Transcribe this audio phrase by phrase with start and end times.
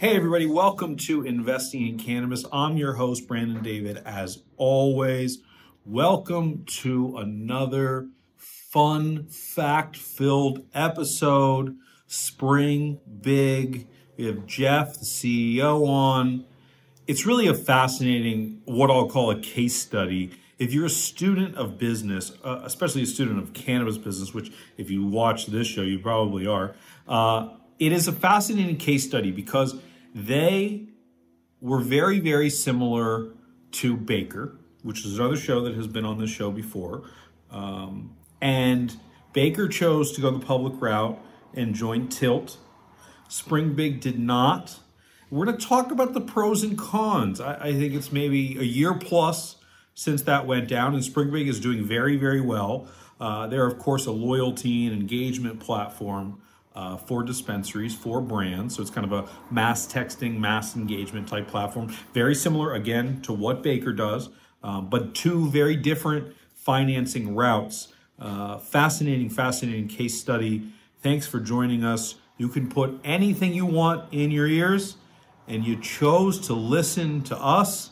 [0.00, 2.44] Hey, everybody, welcome to Investing in Cannabis.
[2.52, 4.00] I'm your host, Brandon David.
[4.04, 5.38] As always,
[5.84, 8.06] welcome to another
[8.36, 11.76] fun, fact filled episode.
[12.06, 13.88] Spring Big.
[14.16, 16.44] We have Jeff, the CEO, on.
[17.08, 20.30] It's really a fascinating, what I'll call a case study.
[20.60, 24.92] If you're a student of business, uh, especially a student of cannabis business, which if
[24.92, 26.76] you watch this show, you probably are,
[27.08, 27.48] uh,
[27.80, 29.74] it is a fascinating case study because
[30.26, 30.88] they
[31.60, 33.32] were very, very similar
[33.72, 37.04] to Baker, which is another show that has been on this show before.
[37.50, 38.96] Um, and
[39.32, 41.18] Baker chose to go the public route
[41.54, 42.58] and join Tilt.
[43.28, 44.78] Spring Big did not.
[45.30, 47.40] We're going to talk about the pros and cons.
[47.40, 49.56] I, I think it's maybe a year plus
[49.94, 52.88] since that went down, and Spring Big is doing very, very well.
[53.20, 56.40] Uh, they're, of course, a loyalty and engagement platform
[56.78, 58.76] uh, for dispensaries, for brands.
[58.76, 61.92] So it's kind of a mass texting, mass engagement type platform.
[62.14, 64.28] Very similar, again, to what Baker does,
[64.62, 67.88] um, but two very different financing routes.
[68.16, 70.72] Uh, fascinating, fascinating case study.
[71.02, 72.14] Thanks for joining us.
[72.36, 74.96] You can put anything you want in your ears,
[75.48, 77.90] and you chose to listen to us,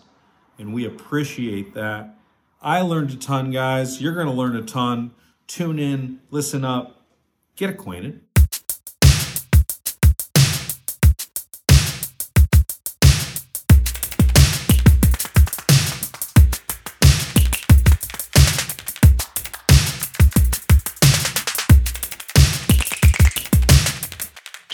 [0.59, 2.15] and we appreciate that.
[2.63, 4.01] I learned a ton, guys.
[4.01, 5.11] You're going to learn a ton.
[5.49, 7.05] Tune in, listen up,
[7.57, 8.21] get acquainted.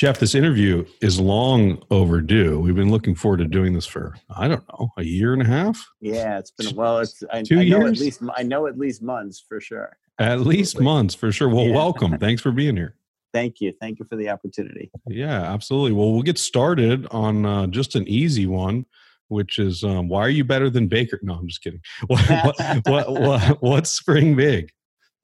[0.02, 2.58] Jeff, this interview is long overdue.
[2.58, 5.44] We've been looking forward to doing this for I don't know a year and a
[5.44, 5.88] half.
[6.00, 6.98] Yeah, it's been well.
[6.98, 8.00] It's I, two I know years.
[8.00, 9.96] at least I know at least months for sure.
[10.18, 11.48] At least months for sure.
[11.48, 11.76] Well, Yeah.
[11.76, 12.18] welcome.
[12.18, 12.96] Thanks for being here.
[13.32, 14.90] Thank you, thank you for the opportunity.
[15.06, 15.92] Yeah, absolutely.
[15.92, 18.86] Well, we'll get started on uh, just an easy one,
[19.28, 21.20] which is um, why are you better than Baker?
[21.22, 21.80] No, I'm just kidding.
[22.08, 24.72] What, what, what, what, what's Spring Big?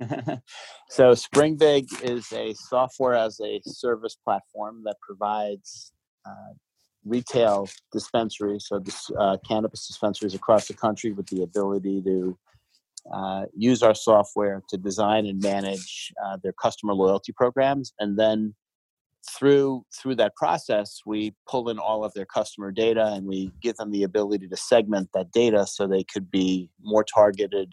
[0.91, 5.93] so Springbig is a software as a service platform that provides
[6.27, 6.53] uh,
[7.05, 12.39] retail dispensaries, so dis- uh, cannabis dispensaries across the country, with the ability to
[13.13, 18.55] uh, use our software to design and manage uh, their customer loyalty programs, and then
[19.29, 23.77] through through that process, we pull in all of their customer data and we give
[23.77, 27.73] them the ability to segment that data so they could be more targeted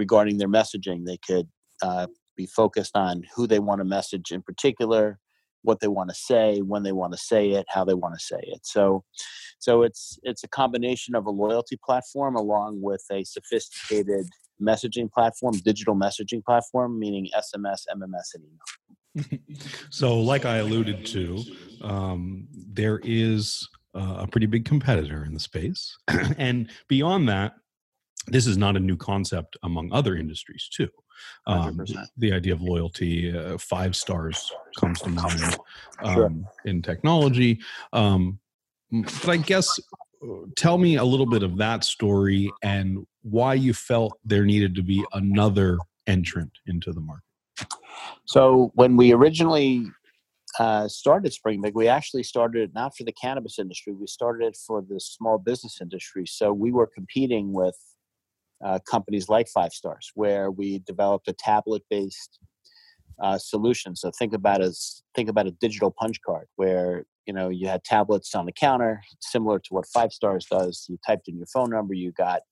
[0.00, 1.04] regarding their messaging.
[1.04, 1.46] They could
[1.82, 5.18] uh, be focused on who they want to message in particular,
[5.62, 8.24] what they want to say, when they want to say it, how they want to
[8.24, 8.62] say it.
[8.64, 9.04] So,
[9.58, 14.26] so it's it's a combination of a loyalty platform along with a sophisticated
[14.60, 18.68] messaging platform, digital messaging platform, meaning SMS, MMS, and email.
[19.90, 21.42] So, like I alluded to,
[21.82, 25.96] um, there is uh, a pretty big competitor in the space.
[26.38, 27.54] and beyond that,
[28.26, 30.88] this is not a new concept among other industries, too.
[31.46, 31.84] Um,
[32.16, 35.58] the idea of loyalty, uh, five stars comes to mind
[36.02, 36.32] um, Sure.
[36.64, 37.60] in technology.
[37.92, 38.38] Um,
[38.90, 39.78] but I guess
[40.22, 40.26] uh,
[40.56, 44.82] tell me a little bit of that story and why you felt there needed to
[44.82, 47.24] be another entrant into the market.
[48.24, 49.86] So when we originally
[50.58, 53.92] uh, started Springbig, we actually started it not for the cannabis industry.
[53.92, 56.26] We started it for the small business industry.
[56.26, 57.76] So we were competing with
[58.64, 62.38] uh, companies like Five Stars, where we developed a tablet-based
[63.22, 63.96] uh, solution.
[63.96, 67.84] So think about as think about a digital punch card, where you know you had
[67.84, 70.86] tablets on the counter, similar to what Five Stars does.
[70.88, 72.42] You typed in your phone number, you got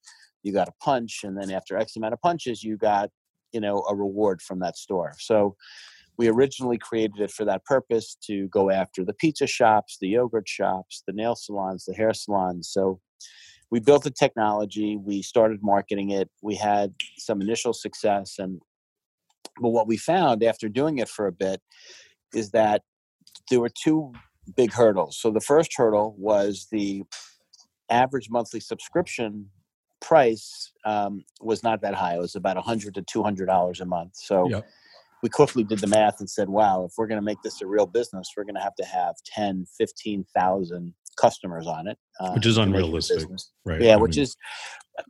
[0.42, 3.10] you got a punch, and then after X amount of punches, you got
[3.52, 5.14] you know a reward from that store.
[5.18, 5.56] So
[6.18, 10.48] we originally created it for that purpose to go after the pizza shops, the yogurt
[10.48, 12.68] shops, the nail salons, the hair salons.
[12.68, 13.00] So
[13.70, 18.60] we built the technology, we started marketing it, we had some initial success and
[19.60, 21.60] but what we found after doing it for a bit
[22.34, 22.82] is that
[23.50, 24.12] there were two
[24.56, 25.18] big hurdles.
[25.18, 27.04] So the first hurdle was the
[27.90, 29.50] average monthly subscription
[30.00, 32.16] price um, was not that high.
[32.16, 34.16] It was about 100 to 200 dollars a month.
[34.16, 34.68] So Yep.
[35.22, 37.66] we quickly did the math and said, wow, if we're going to make this a
[37.66, 41.98] real business, we're going to have to have 10, 15,000 customers on it.
[42.20, 43.28] uh, Which is to make it a unrealistic.
[43.64, 43.80] Right.
[43.80, 44.36] Yeah, I which mean, is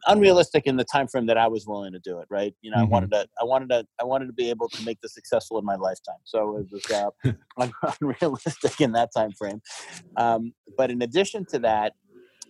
[0.07, 2.27] unrealistic in the time frame that I was willing to do it.
[2.31, 2.55] Right.
[2.61, 2.83] You know, Mhm.
[2.83, 5.59] I wanted to, I wanted to, I wanted to be able to make this successful
[5.59, 6.21] in my lifetime.
[6.25, 7.11] So it was uh,
[7.59, 9.61] un- unrealistic in that time frame.
[10.17, 11.95] Um, but in addition to that,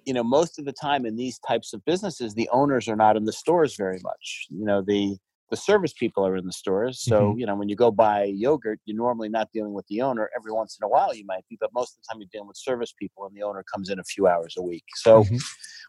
[0.04, 3.16] you know, most of the time in these types of businesses, the owners are not
[3.16, 4.46] in the stores very much.
[4.48, 5.16] You know, the
[5.50, 7.00] the service people are in the stores.
[7.00, 7.40] So, Mhm.
[7.40, 10.30] you know, when you go buy yogurt, you're normally not dealing with the owner.
[10.36, 12.48] Every once in a while you might be, but most of the time you're dealing
[12.48, 14.84] with service people and the owner comes in a few hours a week.
[14.96, 15.40] So Mhm.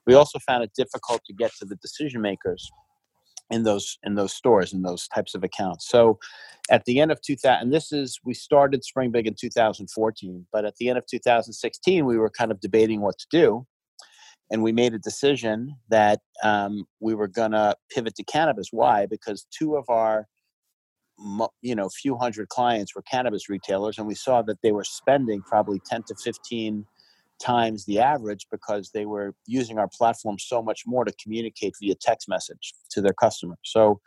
[0.05, 2.71] we also found it difficult to get to the decision makers
[3.51, 5.89] in those in those stores in those types of accounts.
[5.89, 6.19] So
[6.69, 10.65] at the end of 2000 and this is we started Spring Big in 2014, but
[10.65, 13.65] at the end of 2016 we were kind of debating what to do
[14.51, 18.67] and we made a decision that um, we were going to pivot to cannabis.
[18.71, 19.05] Why?
[19.05, 20.27] Because two of our,
[21.61, 25.41] you know, few hundred clients were cannabis retailers, and we saw that they were spending
[25.41, 26.85] probably ten to fifteen
[27.41, 31.95] times the average because they were using our platform so much more to communicate via
[31.95, 33.57] text message to their customers.
[33.63, 33.99] So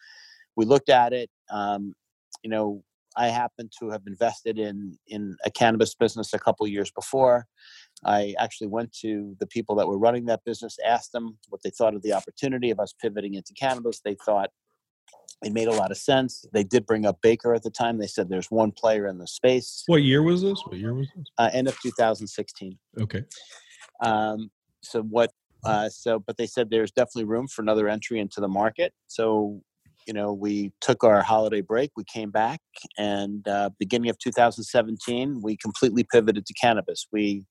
[0.56, 1.30] we looked at it.
[1.50, 1.94] Um,
[2.42, 2.82] you know,
[3.16, 7.46] I happen to have invested in in a cannabis business a couple years before.
[8.04, 11.70] I actually went to the people that were running that business, asked them what they
[11.70, 14.00] thought of the opportunity of us pivoting into cannabis.
[14.04, 14.50] They thought
[15.44, 16.44] it made a lot of sense.
[16.52, 17.98] They did bring up Baker at the time.
[17.98, 19.82] They said there's one player in the space.
[19.86, 20.62] What year was this?
[20.66, 21.26] What year was this?
[21.38, 22.78] Uh, end of 2016.
[23.00, 23.24] Okay.
[24.00, 24.50] Um,
[24.82, 25.32] so what?
[25.64, 28.92] Uh, so, but they said there's definitely room for another entry into the market.
[29.06, 29.62] So,
[30.06, 31.90] you know, we took our holiday break.
[31.96, 32.60] We came back,
[32.98, 37.06] and uh, beginning of 2017, we completely pivoted to cannabis.
[37.12, 37.44] We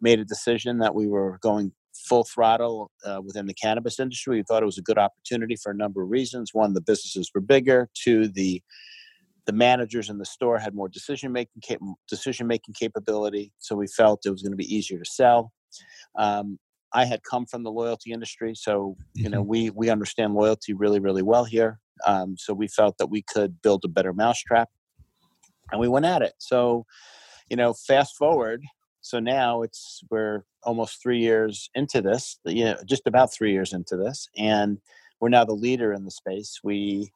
[0.00, 1.72] made a decision that we were going
[2.08, 4.36] full throttle uh, within the cannabis industry.
[4.36, 6.50] We thought it was a good opportunity for a number of reasons.
[6.52, 7.88] One, the businesses were bigger.
[7.94, 8.62] Two, the
[9.46, 11.78] the managers in the store had more decision making cap-
[12.08, 13.52] decision making capability.
[13.58, 15.52] So we felt it was going to be easier to sell.
[16.18, 16.58] Um,
[16.96, 20.98] I had come from the loyalty industry, so you know we we understand loyalty really
[20.98, 21.78] really well here.
[22.06, 24.70] Um, so we felt that we could build a better mousetrap,
[25.70, 26.32] and we went at it.
[26.38, 26.86] So
[27.50, 28.62] you know, fast forward.
[29.02, 32.38] So now it's we're almost three years into this.
[32.46, 34.78] You know, just about three years into this, and
[35.20, 36.60] we're now the leader in the space.
[36.64, 37.10] We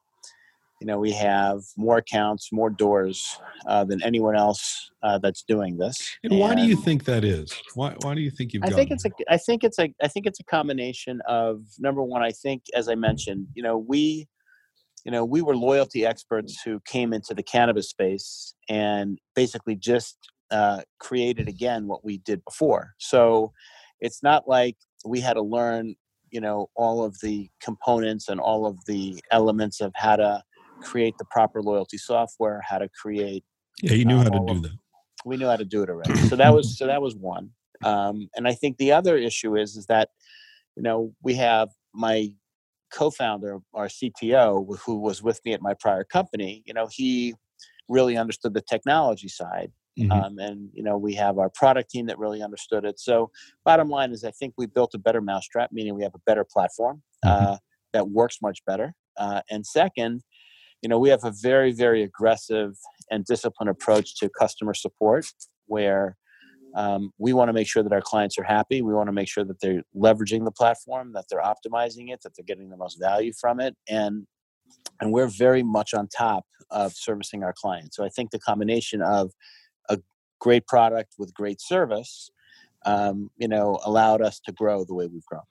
[0.81, 5.77] you know we have more accounts more doors uh, than anyone else uh, that's doing
[5.77, 7.53] this And why do you think that is?
[7.75, 8.63] Why Why do you think you've?
[8.65, 12.03] i think it's a i think it's a i think it's a combination of number
[12.03, 14.27] one i think as i mentioned you know we
[15.05, 20.17] you know we were loyalty experts who came into the cannabis space and basically just
[20.49, 23.53] uh, created again what we did before so
[24.01, 24.75] it's not like
[25.05, 25.95] we had to learn
[26.29, 30.43] you know all of the components and all of the elements of how to
[30.81, 33.43] create the proper loyalty software how to create
[33.81, 34.71] Yeah, you knew uh, how to do of- that.
[35.25, 36.13] we knew how to do it already.
[36.29, 37.49] So that was so that was one.
[37.83, 40.09] Um, and i think the other issue is is that
[40.75, 42.17] you know we have my
[42.93, 47.33] co-founder our cto who was with me at my prior company you know he
[47.87, 50.11] really understood the technology side Mhm.
[50.11, 52.97] um, and you know we have our product team that really understood it.
[52.99, 53.29] So
[53.65, 56.45] bottom line is i think we built a better mousetrap meaning we have a better
[56.53, 57.57] platform uh,
[57.93, 58.93] that works much better.
[59.17, 60.21] Uh, and second
[60.81, 62.77] you know we have a very very aggressive
[63.09, 65.25] and disciplined approach to customer support
[65.67, 66.17] where
[66.73, 69.27] um, we want to make sure that our clients are happy we want to make
[69.27, 72.99] sure that they're leveraging the platform that they're optimizing it that they're getting the most
[72.99, 74.25] value from it and
[74.99, 79.01] and we're very much on top of servicing our clients so i think the combination
[79.01, 79.31] of
[79.89, 79.99] a
[80.39, 82.29] great product with great service
[82.83, 85.43] um, you know allowed us to grow the way we've grown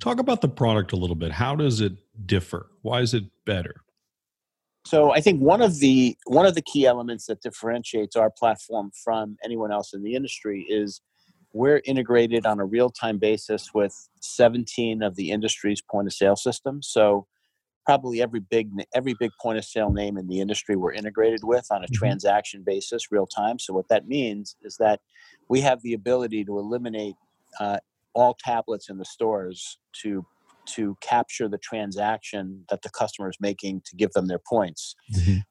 [0.00, 1.32] Talk about the product a little bit.
[1.32, 1.94] How does it
[2.26, 2.66] differ?
[2.82, 3.83] Why is it better?
[4.86, 8.90] So I think one of the one of the key elements that differentiates our platform
[9.02, 11.00] from anyone else in the industry is
[11.54, 16.88] we're integrated on a real-time basis with 17 of the industry's point of sale systems.
[16.90, 17.26] So
[17.86, 21.66] probably every big every big point of sale name in the industry we're integrated with
[21.70, 21.92] on a Mhm.
[21.94, 23.58] transaction basis real time.
[23.58, 25.00] So what that means is that
[25.48, 27.14] we have the ability to eliminate
[27.60, 27.78] uh,
[28.14, 30.26] all tablets in the stores to
[30.66, 34.94] to capture the transaction that the customer is making to give them their points.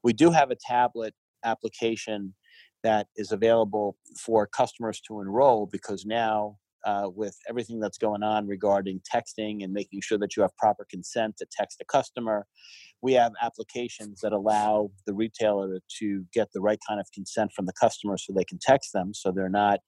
[0.02, 2.34] We do have a tablet application
[2.82, 8.46] that is available for customers to enroll because now, uh, with everything that's going on
[8.46, 12.46] regarding texting and making sure that you have proper consent to text a customer,
[13.00, 17.66] we have applications that allow the retailer to get the right kind of consent from
[17.66, 19.80] the customer so they can text them so they're not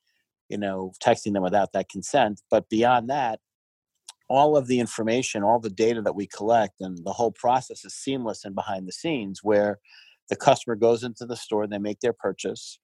[0.49, 3.41] you know texting them without that consent but beyond that
[4.29, 7.95] all of the information, all the data that we collect, and the whole process is
[7.95, 9.79] seamless and behind the scenes where
[10.29, 12.79] the customer goes into the store, they make their purchase,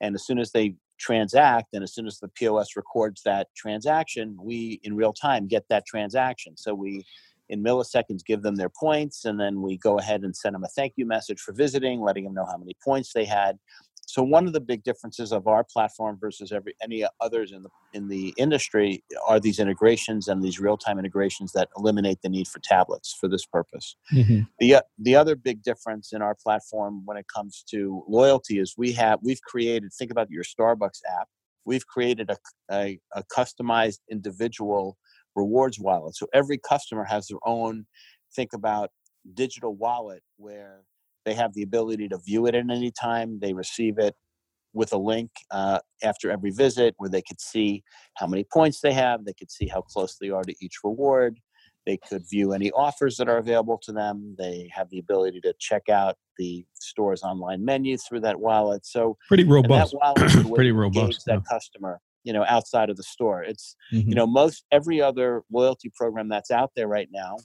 [0.00, 4.36] and as soon as they transact and as soon as the POS records that transaction,
[4.40, 6.56] we in real time get that transaction.
[6.56, 7.04] So we
[7.48, 10.68] in milliseconds give them their points and then we go ahead and send them a
[10.68, 13.58] thank you message for visiting, letting them know how many points they had.
[14.06, 17.68] So one of the big differences of our platform versus every any others in the
[17.92, 22.60] in the industry are these integrations and these real-time integrations that eliminate the need for
[22.60, 23.96] tablets for this purpose.
[24.14, 24.42] Mm-hmm.
[24.60, 28.92] The the other big difference in our platform when it comes to loyalty is we
[28.92, 31.28] have we've created think about your Starbucks app.
[31.64, 32.36] We've created a,
[32.70, 34.96] a, a customized individual
[35.34, 36.14] rewards wallet.
[36.14, 37.86] So every customer has their own
[38.36, 38.90] think about
[39.34, 40.82] digital wallet where
[41.26, 43.38] they have the ability to view it at any time.
[43.40, 44.14] They receive it
[44.72, 47.82] with a link uh, after every visit where they could see
[48.14, 49.24] how many points they have.
[49.24, 51.38] They could see how close they are to each reward.
[51.84, 54.34] They could view any offers that are available to them.
[54.38, 58.86] They have the ability to check out the store's online menu through that wallet.
[58.86, 59.94] So pretty robust.
[60.54, 61.24] pretty robust.
[61.26, 61.40] That yeah.
[61.50, 63.42] customer, you know, outside of the store.
[63.42, 64.08] It's mm-hmm.
[64.08, 67.36] you know most every other loyalty program that's out there right now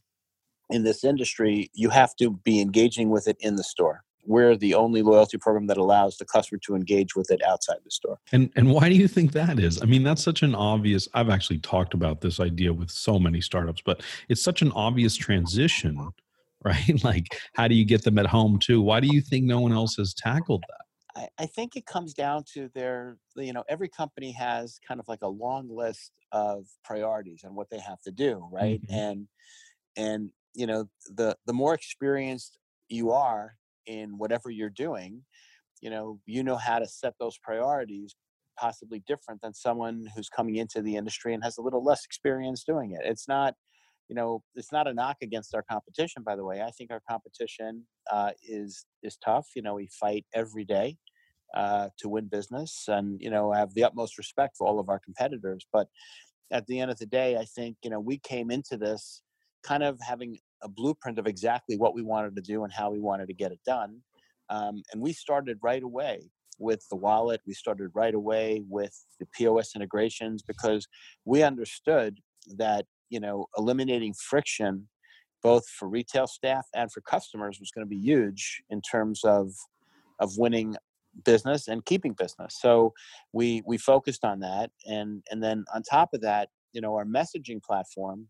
[0.71, 4.03] in this industry, you have to be engaging with it in the store.
[4.25, 7.91] We're the only loyalty program that allows the customer to engage with it outside the
[7.91, 8.19] store.
[8.31, 9.81] And and why do you think that is?
[9.81, 11.07] I mean, that's such an obvious.
[11.13, 15.15] I've actually talked about this idea with so many startups, but it's such an obvious
[15.15, 16.11] transition,
[16.63, 17.03] right?
[17.03, 18.81] Like, how do you get them at home too?
[18.81, 20.85] Why do you think no one else has tackled that?
[21.15, 25.07] I, I think it comes down to their, you know, every company has kind of
[25.07, 28.81] like a long list of priorities and what they have to do, right?
[28.81, 28.93] Mm-hmm.
[28.93, 29.27] And
[29.97, 32.57] and you know the the more experienced
[32.89, 33.55] you are
[33.87, 35.23] in whatever you're doing
[35.81, 38.15] you know you know how to set those priorities
[38.57, 42.63] possibly different than someone who's coming into the industry and has a little less experience
[42.63, 43.01] doing it.
[43.03, 43.55] It's not
[44.07, 46.61] you know it's not a knock against our competition by the way.
[46.61, 49.47] I think our competition uh, is is tough.
[49.55, 50.97] You know we fight every day
[51.55, 54.89] uh, to win business and you know I have the utmost respect for all of
[54.89, 55.65] our competitors.
[55.73, 55.87] But
[56.51, 59.23] at the end of the day i think you know we came into this
[59.63, 62.99] kind of having a blueprint of exactly what we wanted to do and how we
[62.99, 63.99] wanted to get it done.
[64.49, 67.41] Um, and we started right away with the wallet.
[67.47, 70.87] We started right away with the POS integrations because
[71.25, 72.19] we understood
[72.57, 74.87] that you know eliminating friction
[75.43, 79.51] both for retail staff and for customers was going to be huge in terms of
[80.19, 80.75] of winning
[81.25, 82.57] business and keeping business.
[82.61, 82.93] So
[83.33, 87.05] we we focused on that and and then on top of that, you know, our
[87.05, 88.27] messaging platform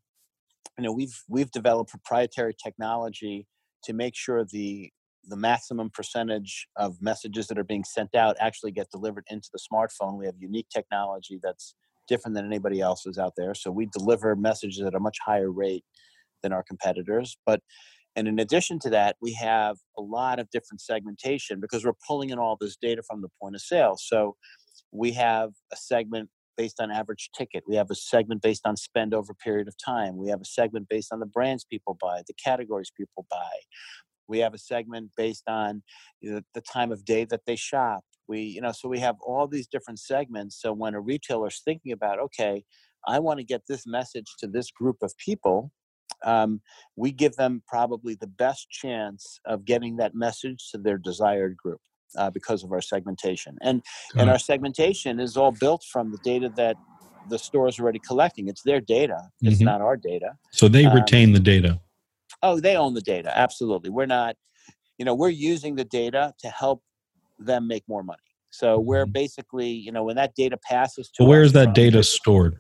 [0.78, 3.48] you know we've we've developed proprietary technology
[3.84, 4.90] to make sure the
[5.26, 9.60] the maximum percentage of messages that are being sent out actually get delivered into the
[9.72, 10.18] smartphone.
[10.18, 11.76] We have unique technology that's
[12.08, 13.54] different than anybody else's out there.
[13.54, 15.84] So we deliver messages at a much higher rate
[16.42, 17.38] than our competitors.
[17.46, 17.62] But
[18.16, 22.30] and in addition to that, we have a lot of different segmentation because we're pulling
[22.30, 23.96] in all this data from the point of sale.
[23.98, 24.36] So
[24.92, 27.64] we have a segment based on average ticket.
[27.68, 30.18] We have a segment based on spend over period of time.
[30.18, 33.52] We have a segment based on the brands people buy, the categories people buy.
[34.28, 35.84] We have a segment based on
[36.22, 38.04] you know, the time of day that they shop.
[38.28, 40.62] We, you know, so we have all these different segments.
[40.62, 42.64] So when a retailer's thinking about, okay,
[43.06, 45.72] I want to get this message to this group of people,
[46.24, 46.62] um,
[46.96, 51.82] we give them probably the best chance of getting that message to their desired group
[52.18, 53.58] uh, because of our segmentation.
[53.62, 53.82] And
[54.16, 56.78] and our segmentation is all built from the data that
[57.30, 58.48] the store is already collecting.
[58.48, 59.30] It's their data.
[59.42, 59.66] It's mm-hmm.
[59.66, 60.38] not our data.
[60.52, 61.80] So they um, retain um, the data.
[62.44, 63.38] Oh, they own the data.
[63.38, 63.90] Absolutely.
[63.90, 64.36] We're not.
[64.98, 66.84] You know, we're using the data to help
[67.40, 68.20] them make more money.
[68.52, 69.14] So we're mm-hmm.
[69.14, 71.24] basically, you know, when that data passes to.
[71.24, 72.60] So where is that data stored?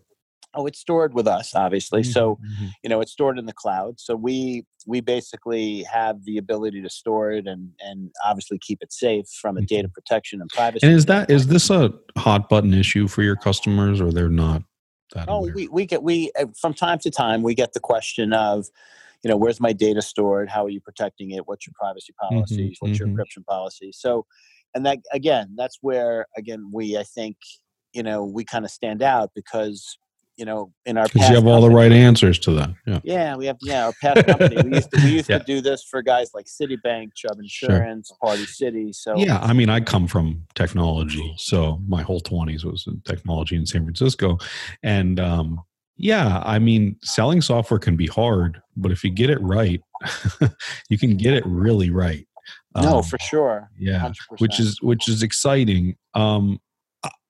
[0.53, 2.11] Oh it's stored with us obviously mm-hmm.
[2.11, 2.67] so mm-hmm.
[2.83, 6.89] you know it's stored in the cloud so we we basically have the ability to
[6.89, 9.93] store it and and obviously keep it safe from a data mm-hmm.
[9.93, 14.01] protection and privacy and is that is this a hot button issue for your customers
[14.01, 14.63] or they're not
[15.13, 15.53] that oh aware?
[15.53, 18.67] we we get we uh, from time to time we get the question of
[19.23, 22.35] you know where's my data stored how are you protecting it what's your privacy mm-hmm,
[22.35, 22.87] policies mm-hmm.
[22.87, 24.25] what's your encryption policy so
[24.73, 27.37] and that again that's where again we i think
[27.93, 29.97] you know we kind of stand out because
[30.41, 32.71] you know, in our because you have all the right answers to that.
[32.87, 32.99] Yeah.
[33.03, 33.57] Yeah, we have.
[33.61, 34.59] Yeah, our past company.
[34.63, 35.37] We used to, we used yeah.
[35.37, 38.17] to do this for guys like Citibank, Chubb Insurance, sure.
[38.23, 38.91] Party City.
[38.91, 43.55] So yeah, I mean, I come from technology, so my whole twenties was in technology
[43.55, 44.39] in San Francisco,
[44.81, 45.61] and um,
[45.95, 49.79] yeah, I mean, selling software can be hard, but if you get it right,
[50.89, 52.27] you can get it really right.
[52.75, 53.69] No, um, for sure.
[53.77, 54.15] Yeah, 100%.
[54.39, 55.97] which is which is exciting.
[56.15, 56.59] Um,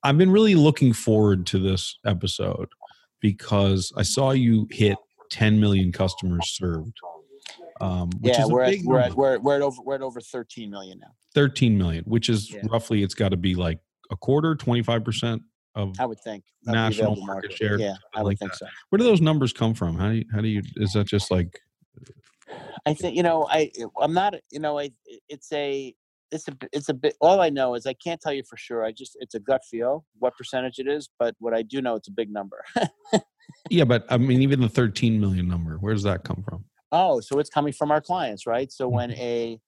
[0.03, 2.69] I've been really looking forward to this episode
[3.21, 4.97] because I saw you hit
[5.29, 6.97] 10 million customers served.
[7.79, 10.99] Um, yeah, we're at, we're, at, we're, we're, at over we're at over 13 million
[10.99, 11.07] now.
[11.33, 12.61] 13 million, which is yeah.
[12.69, 13.79] roughly it's got to be like
[14.11, 15.41] a quarter, 25 percent
[15.73, 17.79] of I would think national market, market, share.
[17.79, 18.57] Yeah, I would like think that.
[18.57, 18.67] so.
[18.89, 19.97] Where do those numbers come from?
[19.97, 21.59] How do you how do you is that just like?
[22.85, 24.91] I think you know I I'm not you know I
[25.27, 25.95] it's a
[26.31, 27.15] it's a it's a bit.
[27.21, 28.85] All I know is I can't tell you for sure.
[28.85, 31.95] I just it's a gut feel what percentage it is, but what I do know
[31.95, 32.63] it's a big number.
[33.69, 36.65] yeah, but I mean, even the 13 million number, where does that come from?
[36.91, 38.71] Oh, so it's coming from our clients, right?
[38.71, 39.21] So when Mm-hmm.
[39.21, 39.59] a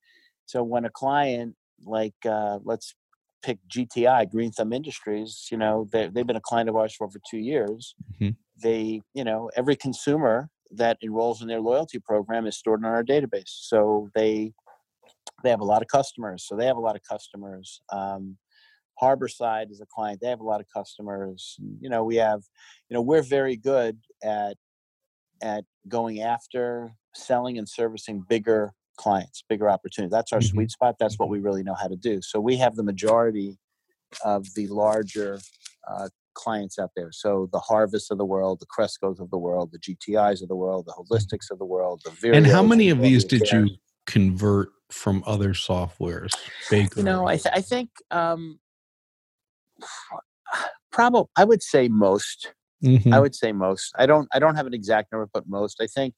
[0.46, 1.54] so when a client
[1.84, 2.94] like uh, let's
[3.42, 7.06] pick GTI Green Thumb Industries, you know they they've been a client of ours for
[7.06, 7.94] over two years.
[8.20, 8.36] Mhm.
[8.62, 13.04] They you know every consumer that enrolls in their loyalty program is stored in our
[13.04, 13.48] database.
[13.70, 14.52] So they
[15.42, 16.44] they have a lot of customers.
[16.46, 17.80] So they have a lot of customers.
[17.92, 18.36] Um,
[19.02, 20.20] Harborside is a client.
[20.22, 21.56] They have a lot of customers.
[21.80, 22.42] You know, we have,
[22.88, 24.56] you know, we're very good at
[25.42, 30.12] at going after selling and servicing bigger clients, bigger opportunities.
[30.12, 30.50] That's our Mhm.
[30.50, 30.94] sweet spot.
[30.98, 32.22] That's what we really know how to do.
[32.22, 33.58] So we have the majority
[34.24, 35.40] of the larger
[35.88, 37.10] uh, clients out there.
[37.12, 40.56] So the Harvests of the world, the Crescos of the world, the GTIs of the
[40.56, 43.24] world, the Holistics of the world, the Virios And how many of of the these
[43.24, 43.68] the did you
[44.06, 46.32] convert from other softwares?
[46.70, 47.00] Baker.
[47.00, 48.58] You know, I, th- I think um,
[50.92, 52.52] probably I would say most.
[52.82, 53.12] Mhm.
[53.12, 53.92] I would say most.
[53.98, 55.80] I don't I don't have an exact number, but most.
[55.80, 56.14] I think,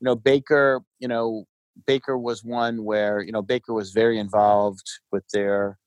[0.00, 1.44] you know, Baker, you know,
[1.86, 5.78] Baker was one where, you know, Baker was very involved with their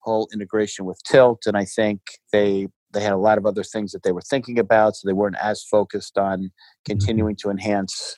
[0.00, 1.42] whole integration with Tilt.
[1.46, 2.00] And I think
[2.32, 4.96] they they had a lot of other things that they were thinking about.
[4.96, 6.50] So they weren't as focused on
[6.84, 8.16] continuing to enhance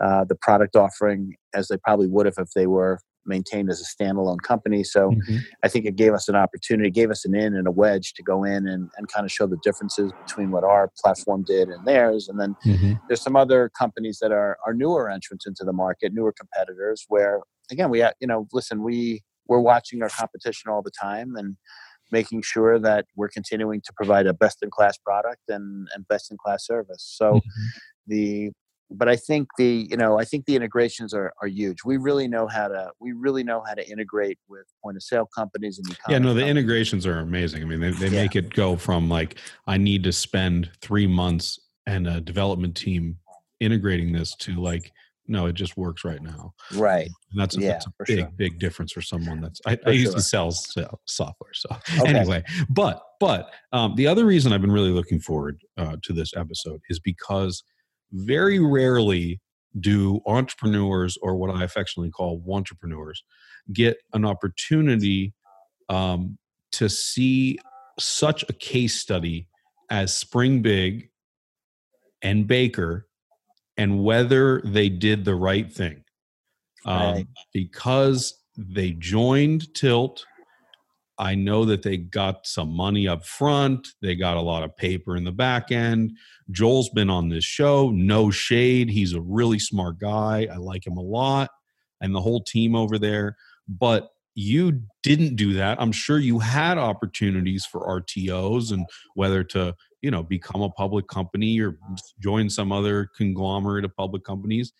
[0.00, 3.84] uh, the product offering as they probably would have if they were maintained as a
[3.84, 4.82] standalone company.
[4.84, 5.40] So Mhm.
[5.62, 8.22] I think it gave us an opportunity, gave us an in and a wedge to
[8.22, 11.84] go in and, and kind of show the differences between what our platform did and
[11.86, 12.28] theirs.
[12.28, 12.98] And then Mhm.
[13.08, 17.40] there's some other companies that are, are newer entrants into the market, newer competitors where
[17.70, 21.56] again, we, you know, listen, we, we're watching our competition all the time and
[22.10, 26.30] making sure that we're continuing to provide a best in class product and, and best
[26.30, 27.02] in class service.
[27.16, 27.40] So Mhm.
[28.08, 28.52] the
[28.94, 31.78] but I think the you know I think the integrations are, are huge.
[31.84, 35.28] We really know how to we really know how to integrate with point of sale
[35.34, 35.96] companies and.
[36.08, 36.50] Yeah, no, the companies.
[36.50, 37.62] integrations are amazing.
[37.62, 38.22] I mean, they, they Yeah.
[38.22, 43.18] make it go from like, I need to spend three months and a development team
[43.60, 44.92] integrating this to like,
[45.28, 46.52] no, it just works right now.
[46.74, 47.08] right.
[47.30, 48.30] And that's a, Yeah, that's a big, sure.
[48.36, 50.16] big difference for someone that's, I, I used sure.
[50.16, 51.52] to sell, sell software.
[51.54, 51.68] So
[52.00, 52.14] Okay.
[52.14, 56.32] anyway, but, but um, the other reason I've been really looking forward uh, to this
[56.36, 57.62] episode is because
[58.12, 59.40] very rarely
[59.80, 63.24] do entrepreneurs or what I affectionately call entrepreneurs
[63.72, 65.32] get an opportunity
[65.88, 66.38] um,
[66.72, 67.58] to see
[67.98, 69.48] such a case study
[69.90, 71.10] as Spring Big
[72.22, 73.06] and Baker
[73.76, 76.04] and whether they did the right thing.
[76.84, 77.26] Um, Right.
[77.52, 80.26] Because they joined Tilt.
[81.22, 83.86] I know that they got some money up front.
[84.02, 86.16] They got a lot of paper in the back end.
[86.50, 87.90] Joel's been on this show.
[87.90, 88.90] No shade.
[88.90, 90.48] He's a really smart guy.
[90.52, 91.50] I like him a lot.
[92.00, 93.36] And the whole team over there.
[93.68, 95.80] But you didn't do that.
[95.80, 101.06] I'm sure you had opportunities for RTOs and whether to, you know, become a public
[101.06, 101.78] company or
[102.20, 104.72] join some other conglomerate of public companies.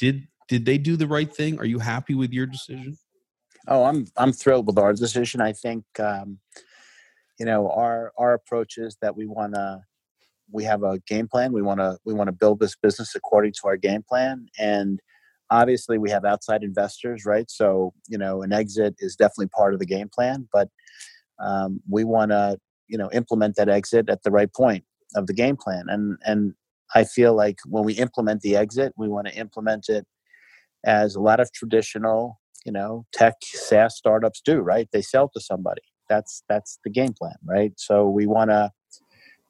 [0.00, 1.60] Did did they do the right thing?
[1.60, 2.98] Are you happy with your decision?
[3.66, 5.40] Oh, I'm I'm thrilled with our decision.
[5.40, 6.38] I think um,
[7.38, 9.80] you know our our approach is that we want to
[10.52, 11.52] we have a game plan.
[11.52, 15.00] We want to we want to build this business according to our game plan, and
[15.50, 17.50] obviously we have outside investors, right?
[17.50, 20.68] So you know an exit is definitely part of the game plan, but
[21.38, 24.84] um, we want to you know implement that exit at the right point
[25.16, 26.54] of the game plan, and and
[26.94, 30.06] I feel like when we implement the exit, we want to implement it
[30.84, 34.88] as a lot of traditional you know tech SaaS startups do, right?
[34.92, 35.82] They sell to somebody.
[36.08, 37.72] That's that's the game plan, right?
[37.76, 38.70] So we want to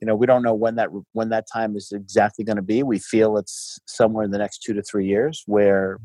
[0.01, 2.83] you know we don't know when that when that time is exactly going to be
[2.83, 5.99] we feel it's somewhere in the next two to three years where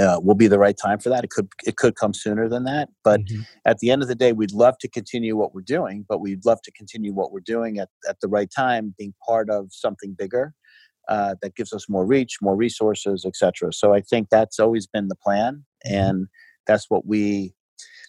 [0.00, 2.64] uh, will be the right time for that it could it could come sooner than
[2.64, 3.44] that but Mhm.
[3.66, 6.44] at the end of the day we'd love to continue what we're doing but we'd
[6.46, 10.14] love to continue what we're doing at, at the right time being part of something
[10.16, 10.54] bigger
[11.08, 15.08] uh, that gives us more reach more resources etc so i think that's always been
[15.08, 16.26] the plan and
[16.66, 17.54] that's what we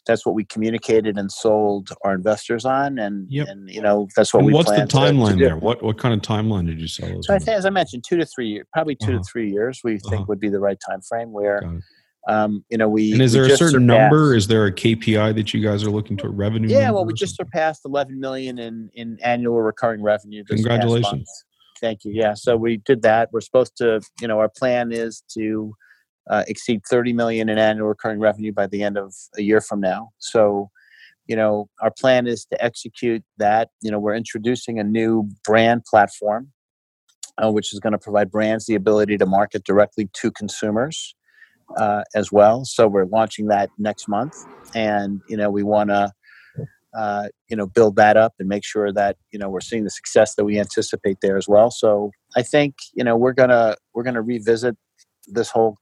[0.07, 3.47] that's what we communicated and sold our investors on and Yep.
[3.49, 5.57] and you know that's what And we what's the plan to- to timeline there?
[5.57, 7.27] What what kind of timeline did you sell those?
[7.27, 7.41] so i in?
[7.43, 9.17] think as i mentioned two to three years probably 2 Uh-huh.
[9.17, 10.09] to three years we Uh-huh.
[10.09, 11.59] think would be the right time frame where
[12.27, 14.35] um you know we And is there a certain number?
[14.35, 16.69] Is there a KPI that you guys are looking to revenue?
[16.69, 21.29] yeah well we just surpassed 11 million in in annual recurring revenue this past Congratulations.
[21.79, 25.23] thank you yeah so we did that we're supposed to you know our plan is
[25.35, 25.73] to
[26.29, 29.79] uh, exceed 30 million in annual recurring revenue by the end of a year from
[29.79, 30.69] now so
[31.27, 35.83] you know our plan is to execute that you know we're introducing a new brand
[35.85, 36.51] platform
[37.41, 41.15] uh, which is going to provide brands the ability to market directly to consumers
[41.77, 42.65] uh, as well.
[42.65, 44.33] So we're launching that next month,
[44.75, 46.11] and you know we want to
[46.97, 49.89] uh, you know build that up and make sure that you know we're seeing the
[49.89, 51.71] success that we anticipate there as well.
[51.71, 54.75] So I think you know we're gonna we're gonna revisit
[55.27, 55.77] this whole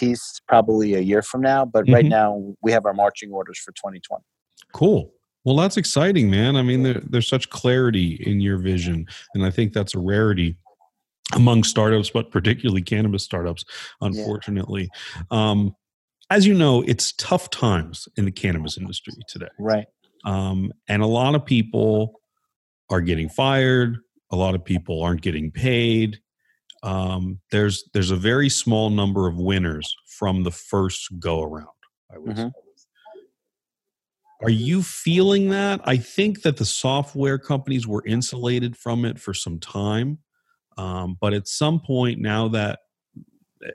[0.00, 2.08] piece probably a year from now, but right Mhm.
[2.08, 4.24] now we have our marching orders for 2020.
[4.72, 5.12] Cool.
[5.44, 6.56] Well, that's exciting, man.
[6.56, 10.56] I mean, there, there's such clarity in your vision, and I think that's a rarity
[11.34, 13.64] among startups, but particularly cannabis startups,
[14.00, 14.88] unfortunately.
[15.30, 15.74] Um,
[16.28, 19.48] as you know, it's tough times in the cannabis industry today.
[19.58, 19.86] Right.
[20.26, 22.20] um, and a lot of people
[22.90, 23.96] are getting fired
[24.32, 26.20] a lot of people aren't getting paid
[26.82, 31.68] um, there's there's a very small number of winners from the first go around
[32.12, 32.52] i would Mhm.
[32.52, 32.52] say
[34.42, 39.34] are you feeling that i think that the software companies were insulated from it for
[39.34, 40.18] some time
[40.78, 42.80] um, but at some point now that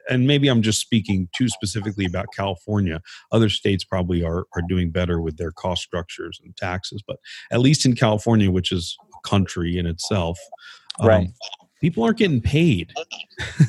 [0.10, 3.00] and maybe i'm just speaking too specifically about california
[3.32, 7.18] other states probably are are doing better with their cost structures and taxes but
[7.52, 10.40] at least in california which is a country in itself
[11.02, 11.30] um, Right.
[11.86, 12.92] People aren't getting paid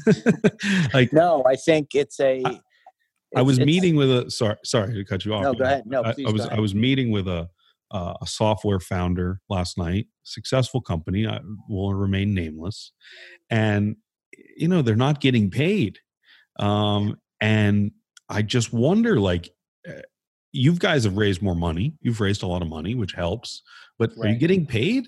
[0.94, 2.42] like No, I think it's a.
[3.36, 5.42] I- was meeting with a sorry sorry to cut you off.
[5.42, 5.82] No, go ahead.
[5.84, 6.46] No, I, please I was.
[6.46, 7.50] I was meeting with a
[7.90, 11.26] uh, a software founder last night, successful company.
[11.26, 12.92] I will remain nameless,
[13.50, 13.96] and
[14.56, 15.98] you know they're not getting paid,
[16.58, 17.90] um, and
[18.28, 19.50] I just wonder like.
[20.56, 21.94] You guys have raised more money.
[22.00, 23.62] You've raised a lot of money, which helps.
[23.98, 25.06] But are you getting paid?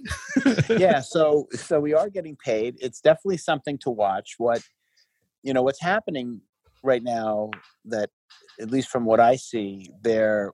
[0.69, 4.63] yeah so so we are getting paid it's definitely something to watch what
[5.43, 6.41] you know what's happening
[6.83, 7.51] right now
[7.85, 8.11] that
[8.61, 10.53] at least from what i see there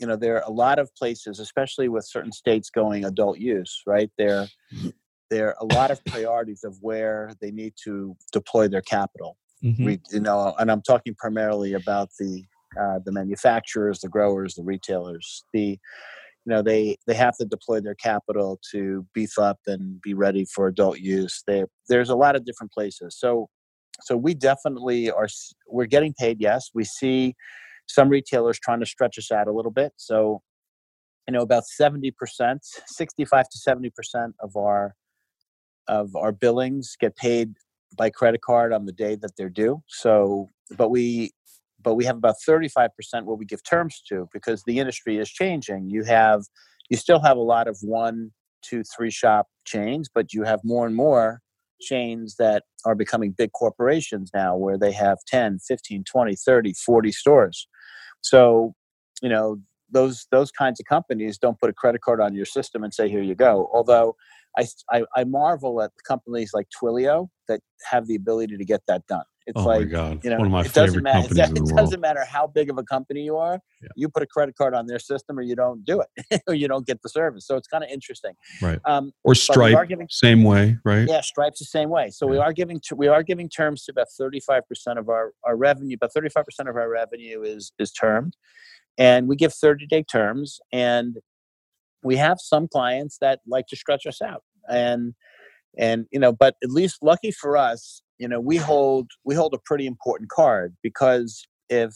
[0.00, 3.82] you know there are a lot of places especially with certain states going adult use
[3.86, 4.46] right there
[5.30, 9.84] there are a lot of priorities of where they need to deploy their capital Mhm.
[9.84, 12.44] we you know and i'm talking primarily about the
[12.78, 15.78] uh, the manufacturers the growers the retailers the
[16.44, 20.44] you know they they have to deploy their capital to beef up and be ready
[20.44, 21.42] for adult use.
[21.46, 23.16] There there's a lot of different places.
[23.18, 23.48] So
[24.02, 25.28] so we definitely are
[25.68, 26.70] we're getting paid yes.
[26.74, 27.34] We see
[27.86, 29.92] some retailers trying to stretch us out a little bit.
[29.96, 30.42] So
[31.28, 32.12] you know about 70%
[32.86, 34.94] 65 to 70% of our
[35.88, 37.52] of our billings get paid
[37.96, 39.82] by credit card on the day that they're due.
[39.88, 41.32] So but we
[41.82, 42.88] but we have about 35%
[43.24, 45.90] what we give terms to because the industry is changing.
[45.90, 46.42] You have
[46.88, 48.30] you still have a lot of one
[48.62, 51.40] two three shop chains but you have more and more
[51.80, 57.12] chains that are becoming big corporations now where they have 10 15 20 30 40
[57.12, 57.68] stores.
[58.20, 58.74] So
[59.22, 59.58] you know
[59.92, 63.08] those those kinds of companies don't put a credit card on your system and say
[63.08, 63.68] here you go.
[63.72, 64.16] Although
[64.58, 64.66] I
[65.14, 69.56] I marvel at companies like twilio that have the ability to get that done it's
[69.60, 71.28] oh my like god, you know, one of my it doesn't favorite matter.
[71.34, 73.58] companies in It, the it doesn't matter how big of a company you are.
[73.82, 73.88] Yeah.
[73.96, 76.68] You put a credit card on their system, or you don't do it, or you
[76.68, 77.46] don't get the service.
[77.46, 78.32] So it's kind of interesting.
[78.60, 78.78] Right.
[78.84, 81.08] Um, Or Stripe, giving- same way, right?
[81.08, 82.10] yeah, Stripe's the same way.
[82.10, 85.08] So we are giving to, we are giving terms to about thirty five percent of
[85.08, 85.94] our our revenue.
[85.96, 88.36] About thirty five percent of our revenue is is termed,
[88.98, 90.60] and we give thirty day terms.
[90.72, 91.16] And
[92.02, 95.14] we have some clients that like to stretch us out, and
[95.78, 99.54] and you know, but at least lucky for us, you know, we hold we hold
[99.54, 101.92] a pretty important card because if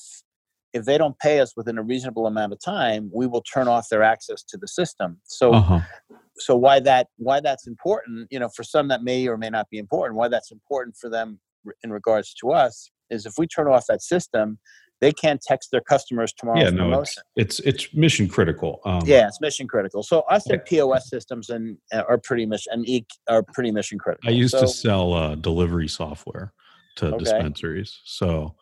[0.72, 3.88] if they don't pay us within a reasonable amount of time, we will turn off
[3.90, 5.20] their access to the system.
[5.24, 5.80] So Uh-huh.
[6.38, 9.66] so why that why that's important you know for some that may or may not
[9.70, 11.38] be important why that's important for them
[11.84, 14.58] in regards to us is if we turn off that system
[15.04, 18.80] they can't text their customers tomorrow Yeah, no, it's it's it's mission critical.
[18.84, 22.72] Um, yeah it's mission critical so us and pos systems and uh, are pretty mission
[22.74, 26.52] and e are pretty mission critical I used to sell uh, delivery software
[26.96, 27.18] to Okay.
[27.18, 28.00] dispensaries.
[28.04, 28.54] So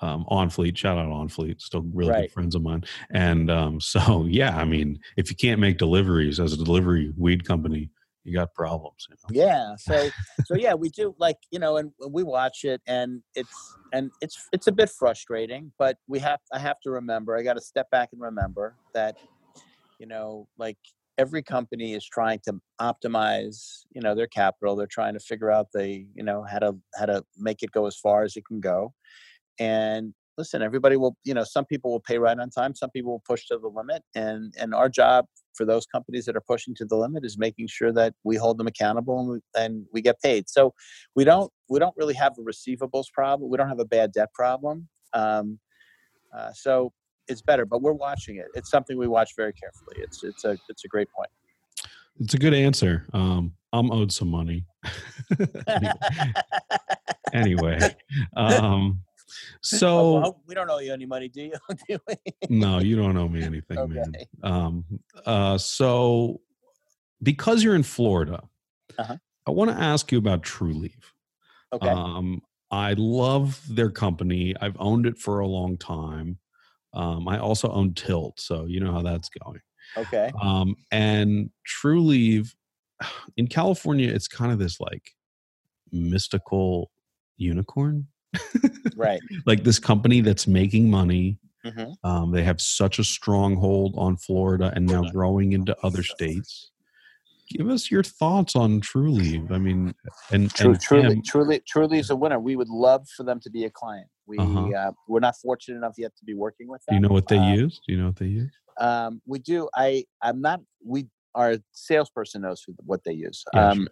[0.00, 2.22] um, Onfleet, shout out Onfleet, still really Right.
[2.22, 2.84] good friends of mine.
[3.10, 7.44] And um, so yeah, I mean, if you can't make deliveries as a delivery weed
[7.44, 7.90] company,
[8.24, 9.06] you got problems.
[9.08, 9.42] You know?
[9.42, 10.10] yeah so
[10.44, 14.48] so yeah we do like you know and we watch it and it's and it's
[14.52, 17.90] it's a bit frustrating but we have i have to remember i got to step
[17.90, 19.16] back and remember that
[19.98, 20.76] you know like
[21.18, 25.66] every company is trying to optimize you know their capital they're trying to figure out
[25.72, 28.60] the you know how to how to make it go as far as it can
[28.60, 28.92] go
[29.58, 33.12] and listen everybody will you know some people will pay right on time some people
[33.12, 36.74] will push to the limit and and our job for those companies that are pushing
[36.74, 40.00] to the limit is making sure that we hold them accountable and we, and we
[40.00, 40.48] get paid.
[40.48, 40.72] So
[41.14, 44.32] we don't we don't really have a receivables problem we don't have a bad debt
[44.32, 45.58] problem um,
[46.36, 46.92] uh, so
[47.28, 48.46] it's better but we're watching it.
[48.54, 49.96] It's something we watch very carefully.
[49.98, 51.30] It's it's a it's a great point.
[52.18, 53.06] It's a good answer.
[53.12, 54.64] Um, I'm owed some money.
[57.32, 57.78] anyway,
[58.36, 59.02] um,
[59.62, 61.52] So well, we don't owe you any money, do you?
[61.88, 61.98] do
[62.48, 63.94] no, you don't owe me anything, Okay.
[63.94, 64.12] man.
[64.42, 64.84] Um,
[65.26, 66.40] uh, so
[67.22, 68.42] because you're in Florida,
[68.98, 69.16] Uh-huh.
[69.46, 71.12] I want to ask you about Trulieve.
[71.72, 71.88] okay.
[71.88, 74.54] Um, I love their company.
[74.60, 76.38] I've owned it for a long time.
[76.92, 79.60] Um, I also own Tilt, so you know how that's going.
[79.96, 80.30] okay.
[80.40, 82.54] Um, and Trulieve
[83.36, 85.12] in California, it's kind of this like
[85.92, 86.90] mystical
[87.36, 88.06] unicorn,
[88.96, 89.20] Right.
[89.46, 91.38] like this company that's making money.
[91.64, 96.70] hmm Um, they have such a stronghold on Florida and now growing into other states.
[97.48, 99.50] Give us your thoughts on Leave.
[99.50, 99.92] I mean,
[100.30, 102.38] and, True, and truly, Kim- truly, truly is a winner.
[102.38, 104.06] We would love for them to be a client.
[104.26, 104.70] We Uh-huh.
[104.70, 107.38] uh, we're not fortunate enough yet to be working with do you know what they
[107.38, 107.80] Uh, use?
[107.84, 108.52] Do you know what they use?
[108.78, 109.68] Um, we do.
[109.74, 110.60] I I'm not.
[110.84, 113.44] We our salesperson knows who, what they use.
[113.52, 113.88] Yeah, um,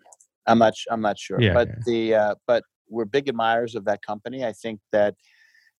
[0.46, 0.74] I'm not.
[0.90, 1.40] I'm not sure.
[1.40, 1.74] Yeah, but yeah.
[1.86, 4.44] the uh, but we're big admirers of that company.
[4.44, 5.14] I think that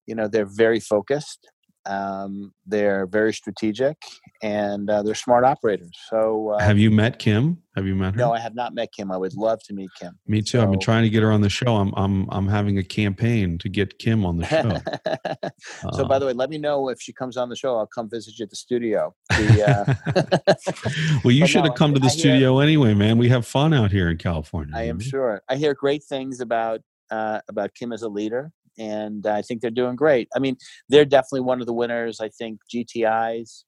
[0.07, 1.49] you know they're very focused.
[1.87, 3.97] Um, they're very strategic
[4.43, 5.89] and uh, they're smart operators.
[6.11, 7.63] So uh, Have you met Kim?
[7.77, 8.19] Have you met her?
[8.19, 9.11] no, I have not met Kim.
[9.11, 10.19] I would love to meet Kim.
[10.27, 10.61] Me too.
[10.61, 11.77] I've been trying to get her on the show.
[11.77, 15.89] I'm I'm I'm having a campaign to get Kim on the show.
[15.97, 17.79] so by Uh, the way, let me know if she comes on the show.
[17.79, 19.15] I'll come visit you at the studio.
[19.31, 23.17] The, uh, well, you should no, have come to the I hear- studio anyway, man.
[23.17, 24.75] We have fun out here in California.
[24.77, 25.41] I am sure.
[25.49, 29.71] I hear great things about uh, about Kim as a leader, and I think they're
[29.71, 30.29] doing great.
[30.35, 30.57] I mean,
[30.89, 32.21] they're definitely one of the winners.
[32.21, 33.65] I think GTI's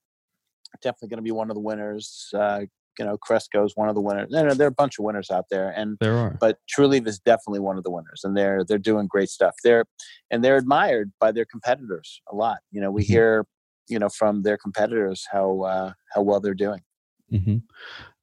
[0.83, 2.29] definitely going to be one of the winners.
[2.35, 2.61] Uh,
[2.99, 4.29] you know, Cresco's one of the winners.
[4.31, 6.37] No, no, there are a bunch of winners out there, and There are.
[6.41, 9.55] but Trulieve is definitely one of the winners, and they're they're doing great stuff.
[9.65, 9.87] They're
[10.31, 12.59] and they're admired by their competitors a lot.
[12.71, 13.07] You know, we Mhm.
[13.07, 13.47] hear
[13.89, 16.83] you know from their competitors how uh, how well they're doing.
[17.31, 17.59] hmm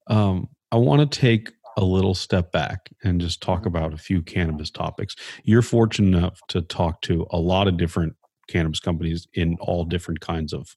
[0.06, 3.68] Um, I want to take a little step back and just talk Mm-hmm.
[3.68, 5.14] about a few cannabis topics.
[5.44, 8.14] You're fortunate enough to talk to a lot of different
[8.48, 10.74] cannabis companies in all different kinds of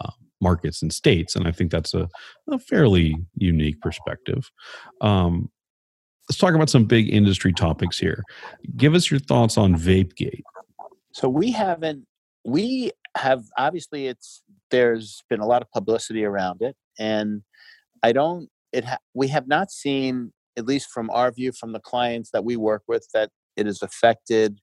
[0.00, 2.08] uh, markets and states, and I think that's a,
[2.50, 4.50] a fairly unique perspective.
[5.00, 5.50] Um,
[6.28, 8.22] let's talk about some big industry topics here.
[8.76, 10.42] Give us your thoughts on VapeGate.
[11.12, 12.06] So we haven't
[12.44, 17.42] we have obviously it's there's been a lot of publicity around it and
[18.02, 21.80] I don't it ha- we have not seen at least from our view from the
[21.80, 24.58] clients that we work with that it has affected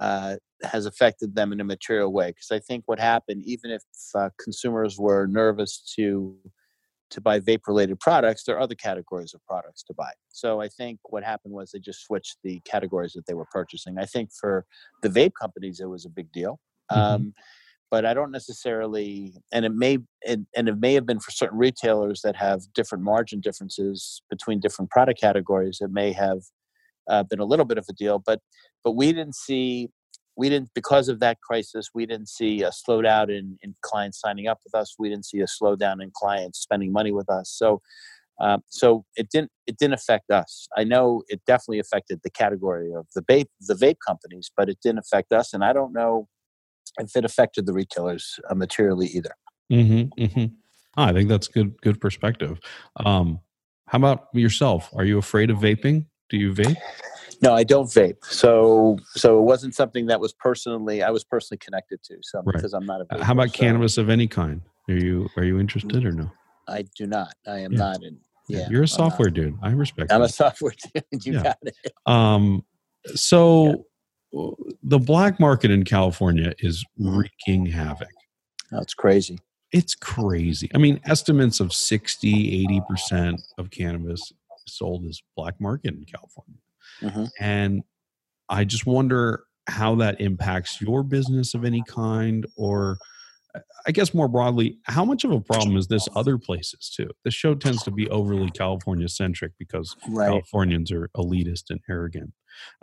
[0.00, 3.82] uh, has affected them in a material way because I think what happened even if
[4.14, 6.36] uh, consumers were nervous to
[7.10, 10.10] to buy vape related products there are other categories of products to buy.
[10.30, 13.98] So I think what happened was they just switched the categories that they were purchasing.
[13.98, 14.64] I think for
[15.02, 16.58] the vape companies it was a big deal.
[16.90, 16.96] Mhm.
[16.96, 17.34] um,
[17.92, 21.58] but i don't necessarily and it may and, and it may have been for certain
[21.58, 26.40] retailers that have different margin differences between different product categories it may have
[27.10, 28.40] uh, been a little bit of a deal but
[28.82, 29.88] but we didn't see
[30.36, 34.48] we didn't because of that crisis we didn't see a slowdown in, in clients signing
[34.48, 37.80] up with us we didn't see a slowdown in clients spending money with us so
[38.40, 40.66] um, so it didn't it didn't affect us.
[40.76, 44.78] I know it definitely affected the category of the vape the vape companies, but it
[44.82, 46.28] didn't affect us, and I don't know
[46.98, 49.34] if it affected the retailers uh, materially either.
[49.72, 50.44] Mm-hmm, mm-hmm.
[50.96, 51.74] I think that's good.
[51.80, 52.58] Good perspective.
[52.96, 53.40] Um,
[53.88, 54.90] how about yourself?
[54.94, 56.06] Are you afraid of vaping?
[56.28, 56.76] Do you vape?
[57.42, 61.58] No, I don't vape, so so it wasn't something that was personally I was personally
[61.58, 62.18] connected to.
[62.22, 62.52] So Right.
[62.54, 64.60] because I'm not a Uh, vaper, How about so cannabis of any kind?
[64.88, 66.30] Are you are you interested or no?
[66.68, 67.34] I do not.
[67.46, 67.78] I am Yeah.
[67.78, 68.18] not in.
[68.48, 69.58] Yeah, you're a software dude.
[69.62, 70.08] I respect.
[70.10, 70.14] That.
[70.16, 71.24] I'm a software dude.
[71.26, 71.42] You Yeah.
[71.42, 71.76] got it.
[72.06, 72.64] Um,
[73.14, 73.86] so
[74.82, 78.08] the black market in California is wreaking havoc.
[78.70, 79.38] That's crazy.
[79.72, 80.70] It's crazy.
[80.74, 84.32] I mean, estimates of 60, 80% of cannabis
[84.66, 86.58] sold as black market in California.
[87.00, 87.30] Mhm.
[87.40, 87.82] And
[88.48, 92.98] I just wonder how that impacts your business of any kind, or
[93.86, 97.10] I guess more broadly, how much of a problem is this other places too?
[97.24, 100.28] The show tends to be overly California centric because Right.
[100.28, 102.32] Californians are elitist and arrogant.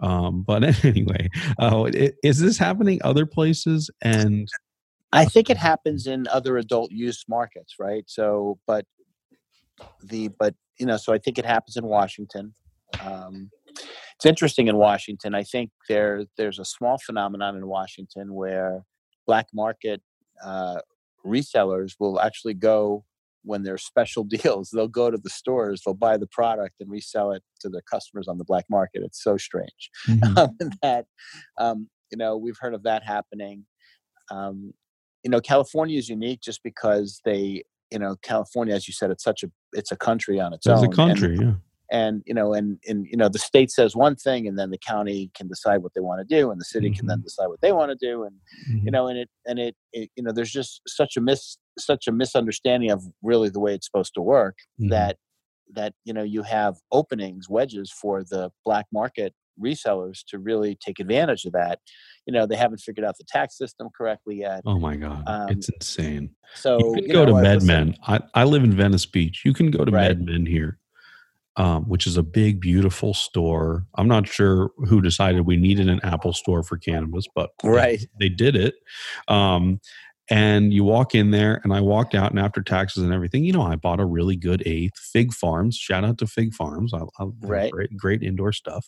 [0.01, 1.29] Um, but anyway,
[1.60, 1.89] uh,
[2.23, 3.89] is this happening other places?
[4.01, 4.47] And
[5.12, 8.03] I think it happens in other adult use markets, right?
[8.08, 8.86] So, but
[10.03, 12.53] the but you know, so I think it happens in Washington.
[13.01, 13.49] Um,
[14.15, 15.34] it's interesting in Washington.
[15.34, 18.84] I think there there's a small phenomenon in Washington where
[19.25, 20.01] black market
[20.43, 20.79] uh,
[21.25, 23.03] resellers will actually go
[23.43, 24.69] when there's special deals.
[24.73, 28.28] They'll go to the stores, they'll buy the product and resell it to their customers
[28.28, 29.02] on the black market.
[29.04, 29.89] It's so strange
[30.38, 31.06] um, that
[31.58, 33.65] um, you know we've heard of that happening.
[34.32, 34.73] Um,
[35.23, 39.23] you know, California is unique just because they, you know, California, as you said, it's
[39.23, 40.75] such a it's a country on its own.
[40.75, 41.54] It's a and- country, yeah.
[41.91, 44.78] And you know and and you know the state says one thing and then the
[44.78, 47.62] county can decide what they want to do and the city can then decide what
[47.62, 48.93] they want to do and you Mhm.
[48.93, 52.12] know and it and it, it you know there's just such a mis such a
[52.12, 54.89] misunderstanding of really the way it's supposed to work Mhm.
[54.89, 55.17] that
[55.73, 60.99] that you know you have openings wedges for the black market resellers to really take
[60.99, 61.80] advantage of that
[62.25, 65.49] you know they haven't figured out the tax system correctly yet Oh my God, Um,
[65.49, 66.30] it's insane.
[66.56, 67.95] so you can you go know, to MedMen.
[68.08, 69.41] I, I live in Venice Beach.
[69.45, 70.17] You can go to Right.
[70.17, 70.80] MedMen here,
[71.60, 73.86] um, which is a big, beautiful store.
[73.95, 78.06] I'm not sure who decided we needed an Apple store for cannabis, but they- Right.
[78.19, 78.76] they, did it.
[79.28, 79.80] Um,
[80.32, 83.52] and you walk in there, and I walked out, and after taxes and everything, you
[83.54, 84.98] know, I bought a really good eighth.
[84.98, 86.93] Fig Farms, shout out to Fig Farms.
[86.93, 87.72] I, I Right.
[87.72, 88.88] great, great indoor stuff.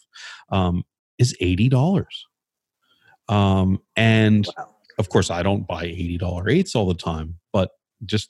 [0.49, 0.83] Um,
[1.19, 2.25] is eighty dollars.
[3.29, 4.75] Um, and Wow.
[4.97, 7.69] of course i don't buy $80 eighths all the time but
[8.05, 8.29] just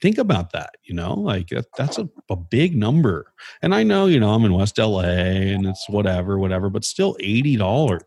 [0.00, 3.32] think about that you know like that, that's a, a big number.
[3.62, 7.14] And i know you know i'm in west la and it's whatever whatever but still
[7.20, 8.02] $80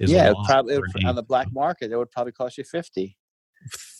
[0.00, 3.16] is yeah a probably on the black market it would probably cost you 50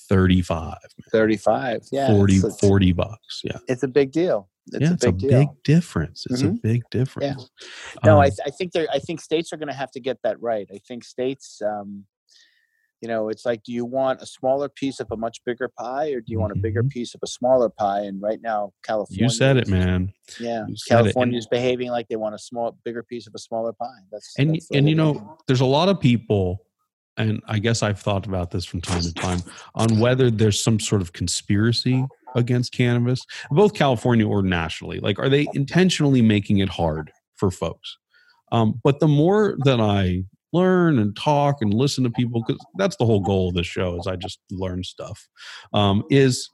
[0.08, 0.76] 35
[1.10, 3.58] 35 yeah 40 it's, it's, 40 bucks yeah.
[3.68, 4.48] It's a big deal.
[4.72, 5.30] It's yeah a it's big a deal.
[5.40, 6.26] big difference.
[6.30, 6.62] It's a Mhm.
[6.62, 7.50] big difference.
[8.04, 10.18] No I, Um, th- I think i think states are going to have to get
[10.22, 10.68] that right.
[10.72, 12.04] I think states um
[13.00, 16.10] you know it's like do you want a smaller piece of a much bigger pie
[16.10, 16.90] or do you want a bigger Mhm.
[16.90, 18.00] piece of a smaller pie?
[18.02, 20.12] And right now california you said it man.
[20.40, 23.38] Yeah You said it, california's behaving like they want a small bigger piece of a
[23.38, 23.86] smaller pie.
[24.10, 25.28] That's and that's and you know thing.
[25.46, 26.64] there's a lot of people
[27.16, 29.40] and i guess i've thought about this from time to time
[29.74, 35.00] on whether there's some sort of conspiracy against cannabis both california or nationally.
[35.00, 37.96] Like are they intentionally making it hard for folks?
[38.52, 42.96] Um, but the more that i learn and talk and listen to people because that's
[42.96, 45.28] the whole goal of this show is i just learn stuff
[45.74, 46.48] um, is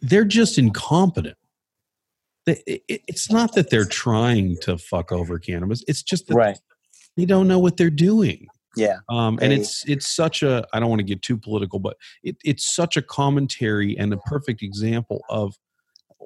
[0.00, 1.36] they're just incompetent.
[2.44, 6.34] They- it- it- it's not that they're trying to fuck over cannabis it's just that
[6.34, 6.58] right.
[7.16, 8.46] they don't know what they're doing.
[8.76, 8.96] Yeah.
[9.08, 12.36] Um, and it's it's such a i don't want to get too political but it,
[12.42, 15.54] it's such a commentary and a perfect example of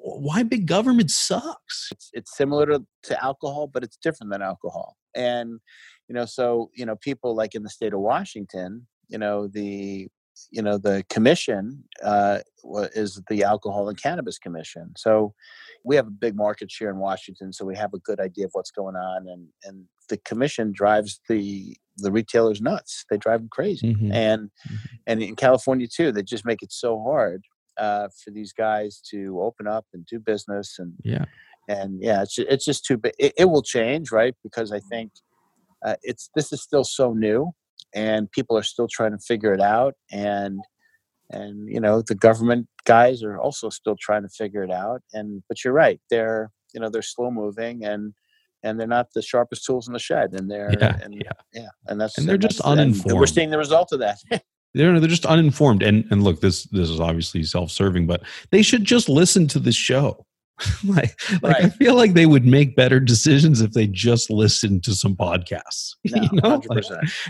[0.03, 1.89] why big government sucks?
[1.91, 4.95] It's it's similar to, to alcohol but it's different than alcohol.
[5.15, 5.59] And
[6.07, 10.07] you know so you know people like in the state of washington you know the
[10.51, 12.39] you know the commission uh,
[12.93, 14.93] is the alcohol and cannabis commission.
[14.95, 15.33] So
[15.83, 18.51] we have a big market share in washington so we have a good idea of
[18.53, 23.03] what's going on and and the commission drives the the retailers nuts.
[23.09, 23.95] They drive them crazy.
[23.95, 24.13] Mhm.
[24.13, 24.77] and Mhm.
[25.07, 27.41] and in california too they just make it so hard
[27.79, 31.25] uh, for these guys to open up and do business and yeah
[31.69, 33.11] and yeah, it's it's just too big.
[33.19, 34.33] It, it will change, right?
[34.41, 35.11] Because I think
[35.85, 37.51] uh, it's this is still so new,
[37.93, 40.59] and people are still trying to figure it out, and
[41.29, 45.01] and you know the government guys are also still trying to figure it out.
[45.13, 48.13] And but you're right, they're you know they're slow moving and
[48.63, 51.31] and they're not the sharpest tools in the shed, and they're Yeah, and yeah.
[51.53, 54.19] yeah, and that's And they're just that's- and We're seeing the result of that.
[54.73, 58.83] they're they're just uninformed and and look this this is obviously self-serving but they should
[58.83, 60.25] just listen to the show
[60.85, 64.93] like like i feel like they would make better decisions if they just listened to
[64.95, 66.83] some podcasts no, you know Like,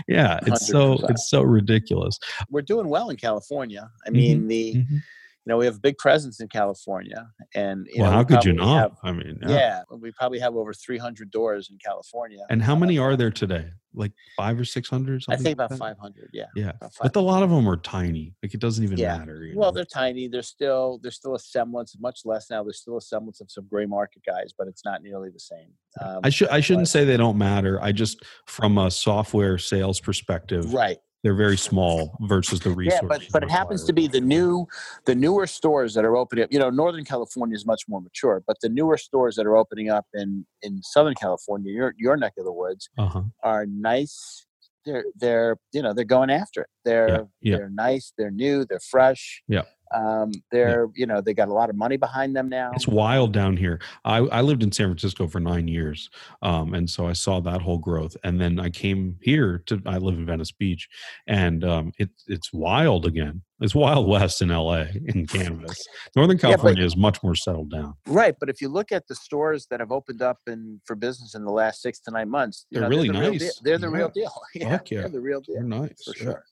[0.08, 1.10] yeah it's so 100%.
[1.10, 2.18] it's so ridiculous
[2.50, 3.90] We're doing well in California.
[4.06, 4.74] I Mhm, mean the.
[4.76, 5.02] Mhm.
[5.48, 8.26] You know, we have a big presence in California, and you well know, how we
[8.26, 9.80] could you not have- i mean yeah.
[9.90, 12.44] we probably have over 300 doors in California.
[12.50, 13.70] And how Uh, many are there today?
[13.94, 15.24] Like five or six hundred?
[15.30, 16.28] I think about 500.
[16.34, 16.44] Yeah.
[16.54, 18.34] Yeah, but a lot of them are tiny.
[18.42, 19.16] Like it doesn't even Yeah.
[19.16, 19.50] matter.
[19.54, 19.76] Well, know?
[19.76, 20.28] they're tiny.
[20.28, 22.62] They're still there's still a semblance, much less now.
[22.62, 25.70] There's still a semblance of some gray market guys, but it's not nearly the same.
[26.02, 27.80] Um, I should I shouldn't but- say they don't matter.
[27.82, 30.98] I just from a software sales perspective, right.
[31.28, 33.08] They're very small versus the Yeah, resources.
[33.08, 34.66] but but it happens to be the new
[35.04, 36.50] the newer stores that are opening up.
[36.50, 39.90] You know, Northern California is much more mature, but the newer stores that are opening
[39.90, 43.24] up in in Southern California, your your neck of the woods, Uh-huh.
[43.42, 44.46] are nice.
[44.86, 46.68] They're they're you know they're going after it.
[46.86, 47.58] They're yeah.
[47.58, 48.14] they're nice.
[48.16, 48.64] They're new.
[48.64, 49.42] They're fresh.
[49.48, 49.64] Yeah.
[49.94, 52.70] Um, they're you know they got a lot of money behind them now.
[52.74, 53.80] It's wild down here.
[54.04, 56.10] I, I lived in San Francisco for nine years,
[56.42, 58.16] um, and so I saw that whole growth.
[58.24, 59.80] And then I came here to.
[59.86, 60.88] I live in Venice Beach,
[61.26, 63.42] and um, it, it's wild again.
[63.60, 65.84] It's Wild West in LA in cannabis.
[66.14, 67.94] Northern Yeah, but- California is much more settled down.
[68.06, 71.34] Right, but if you look at the stores that have opened up in for business
[71.34, 73.58] in the last six to nine months, you They're know, really the real nice.
[73.58, 73.96] They're the Yeah.
[73.96, 74.32] real deal.
[74.54, 75.00] Yeah, Fuck yeah.
[75.00, 76.22] they're the real deal They're nice for yeah.
[76.22, 76.44] sure.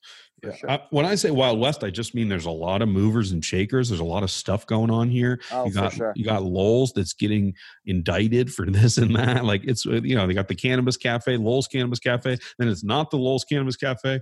[0.45, 0.55] Yeah.
[0.55, 0.71] sure.
[0.71, 3.45] I- when I say Wild West, I just mean there's a lot of movers and
[3.45, 3.89] shakers.
[3.89, 5.41] There's a lot of stuff going on here.
[5.51, 6.13] Oh, you got sure.
[6.15, 7.55] you got Lowell's that's getting
[7.87, 9.45] indicted for this and that.
[9.45, 12.39] Like it's uh, you know they got the Cannabis Cafe, Lowell's Cannabis Cafe.
[12.59, 14.21] Then it's not the Lowell's Cannabis Cafe.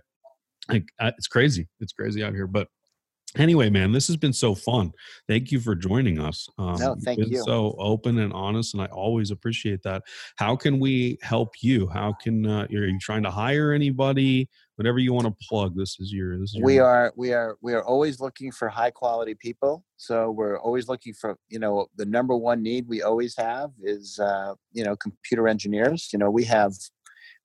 [0.68, 1.68] Like uh, it's crazy.
[1.80, 2.46] It's crazy out here.
[2.46, 2.68] But
[3.36, 4.92] anyway, man, this has been so fun.
[5.28, 6.48] Thank you for joining us.
[6.58, 7.42] Um, no, thank you.
[7.44, 10.02] So open and honest, and I always appreciate that.
[10.36, 11.88] How can we help you?
[11.88, 14.48] How can uh, are you trying to hire anybody?
[14.76, 16.38] Whatever you want to plug, this is your.
[16.38, 19.84] This is your we are we are we are always looking for high quality people.
[19.96, 24.18] So we're always looking for you know the number one need we always have is
[24.18, 26.10] uh, you know computer engineers.
[26.12, 26.72] You know we have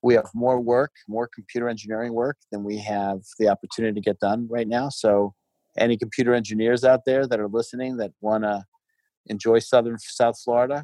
[0.01, 4.19] we have more work, more computer engineering work than we have the opportunity to get
[4.19, 4.89] done right now.
[4.89, 5.33] So
[5.79, 8.63] any computer engineers out there that are listening that want to
[9.27, 10.83] enjoy southern south florida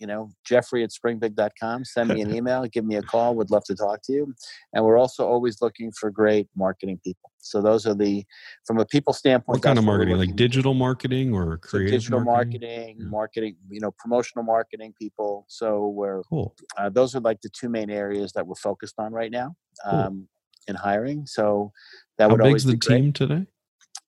[0.00, 3.64] you know jeffrey at springbig.com send me an email give me a call would love
[3.64, 4.34] to talk to you.
[4.72, 7.30] And we're also always looking for great marketing people.
[7.38, 8.24] So those are the
[8.66, 10.16] from a people standpoint what kind of marketing?
[10.16, 12.60] Like digital marketing or creative so digital marketing?
[12.60, 13.06] marketing, yeah.
[13.08, 15.44] marketing you know promotional marketing people.
[15.48, 16.54] So we're cool.
[16.76, 19.54] Uh, those are like the two main areas that we're focused on right now
[19.88, 20.00] cool.
[20.00, 20.28] um,
[20.68, 21.26] in hiring.
[21.26, 21.72] So
[22.18, 23.46] that How would always the team today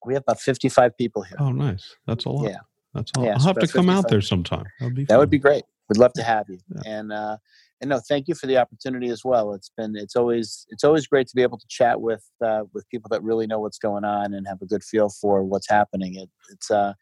[0.06, 1.36] we have about 55 people here.
[1.40, 1.94] Oh, nice.
[2.06, 2.50] That's a lot.
[2.50, 2.58] Yeah.
[2.94, 3.24] That's all.
[3.24, 4.64] Yeah, I'll have to come out there sometime.
[4.80, 5.18] That fun.
[5.18, 5.64] would be great.
[5.88, 6.58] We'd love to have you.
[6.74, 6.92] Yeah.
[6.98, 7.36] And uh,
[7.80, 9.52] and no, thank you for the opportunity as well.
[9.52, 12.88] It's been it's always it's always great to be able to chat with uh, with
[12.88, 16.14] people that really know what's going on and have a good feel for what's happening.
[16.14, 16.94] It, it's uh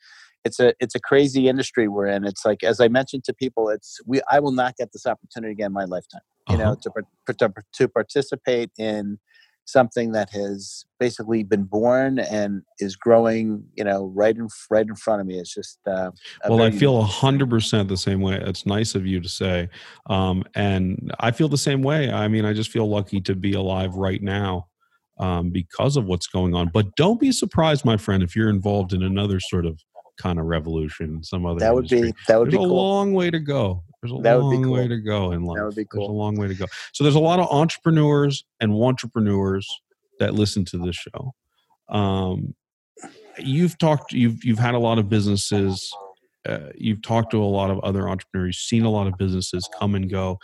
[0.45, 2.25] it's a it's a crazy industry we're in.
[2.25, 5.53] It's like as I mentioned to people, it's we I will not get this opportunity
[5.53, 6.23] again in my lifetime.
[6.49, 6.65] You uh-huh.
[6.65, 9.19] know, to, to to participate in
[9.67, 14.95] something that has basically been born and is growing you know right in right in
[14.95, 15.39] front of me.
[15.39, 16.11] It's just uh,
[16.49, 18.37] well i feel a hundred percent the same way.
[18.41, 19.69] It's nice of you to say
[20.07, 22.11] um, and i feel the same way.
[22.11, 24.69] I mean i just feel lucky to be alive right now
[25.19, 26.69] um, because of what's going on.
[26.69, 29.81] But don't be surprised my friend if you're involved in another sort of
[30.19, 32.13] kind of revolution some other that would industry.
[32.13, 32.77] be that would There's be a cool.
[32.77, 33.83] long way to go.
[34.03, 34.73] There's a that long cool.
[34.73, 36.67] way to go in life that would be cool there's a long way to go.
[36.93, 39.69] So there's a lot of entrepreneurs and entrepreneurs
[40.21, 41.35] that listen to this show.
[41.89, 42.55] Um,
[43.39, 45.93] you've talked you've you've had a lot of businesses
[46.47, 49.95] uh, you've talked to a lot of other entrepreneurs seen a lot of businesses come
[49.95, 50.39] and go.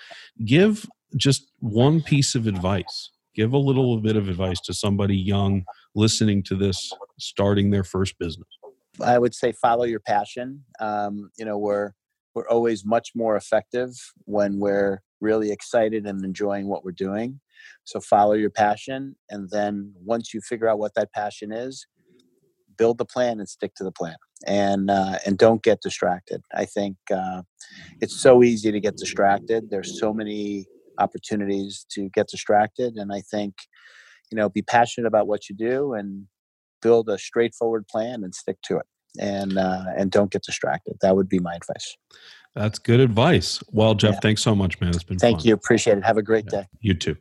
[0.45, 3.11] Give just one piece of advice.
[3.35, 5.64] Give a little bit of advice to somebody young
[5.95, 8.49] listening to this starting their first business
[9.03, 10.64] I would say follow your passion.
[10.80, 11.92] Um, you know, we're
[12.34, 13.90] we're always much more effective
[14.24, 17.40] when we're really excited and enjoying what we're doing.
[17.84, 21.86] So follow your passion, and then once you figure out what that passion is,
[22.78, 26.42] build the plan and stick to the plan, and uh, and don't get distracted.
[26.55, 27.42] I think uh,
[28.01, 29.70] it's so easy to get distracted.
[29.70, 30.66] There's so many
[30.98, 33.55] opportunities to get distracted, and I think
[34.30, 36.26] you know be passionate about what you do and
[36.83, 38.87] build a straightforward plan and stick to it
[39.18, 40.97] and uh, and don't get distracted.
[41.03, 41.97] That would be my advice.
[42.55, 43.62] That's good advice.
[43.70, 44.20] Well jeff yeah.
[44.20, 44.91] thanks so much man.
[44.91, 45.49] It's been thank fun.
[45.49, 45.55] you.
[45.55, 46.05] Appreciate it.
[46.05, 46.61] Have a great yeah.
[46.61, 46.66] day.
[46.81, 47.16] You too